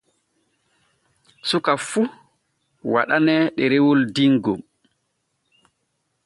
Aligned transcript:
Suka 1.49 1.73
fun 1.89 2.07
waɗaane 2.93 3.35
ɗerewol 3.55 3.99
dingol. 4.15 4.61